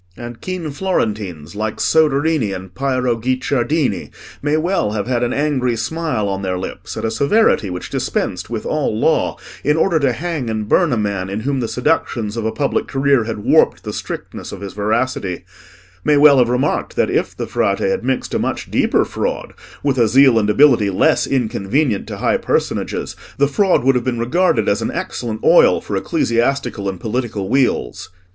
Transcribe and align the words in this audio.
And 0.17 0.41
keen 0.41 0.71
Florentines 0.71 1.55
like 1.55 1.79
Soderini 1.79 2.53
and 2.53 2.73
Piero 2.73 3.15
Guicciardini 3.17 4.09
may 4.41 4.57
well 4.57 4.93
have 4.93 5.05
had 5.05 5.21
an 5.21 5.31
angry 5.31 5.75
smile 5.75 6.27
on 6.27 6.41
their 6.41 6.57
lips 6.57 6.97
at 6.97 7.05
a 7.05 7.11
severity 7.11 7.69
which 7.69 7.91
dispensed 7.91 8.49
with 8.49 8.65
all 8.65 8.99
law 8.99 9.37
in 9.63 9.77
order 9.77 9.99
to 9.99 10.11
hang 10.11 10.49
and 10.49 10.67
burn 10.67 10.91
a 10.91 10.97
man 10.97 11.29
in 11.29 11.41
whom 11.41 11.59
the 11.59 11.67
seductions 11.67 12.35
of 12.35 12.45
a 12.47 12.51
public 12.51 12.87
career 12.87 13.25
had 13.25 13.43
warped 13.43 13.83
the 13.83 13.93
strictness 13.93 14.51
of 14.51 14.61
his 14.61 14.73
veracity; 14.73 15.45
may 16.03 16.17
well 16.17 16.39
have 16.39 16.49
remarked 16.49 16.95
that 16.95 17.11
if 17.11 17.37
the 17.37 17.45
Frate 17.45 17.77
had 17.77 18.03
mixed 18.03 18.33
a 18.33 18.39
much 18.39 18.71
deeper 18.71 19.05
fraud 19.05 19.53
with 19.83 19.99
a 19.99 20.07
zeal 20.07 20.39
and 20.39 20.49
ability 20.49 20.89
less 20.89 21.27
inconvenient 21.27 22.07
to 22.07 22.17
high 22.17 22.37
personages, 22.37 23.15
the 23.37 23.47
fraud 23.47 23.83
would 23.83 23.93
have 23.93 24.03
been 24.03 24.17
regarded 24.17 24.67
as 24.67 24.81
an 24.81 24.89
excellent 24.89 25.43
oil 25.43 25.79
for 25.79 25.95
ecclesiastical 25.95 26.89
and 26.89 26.99
political 26.99 27.47
wheels. 27.47 28.09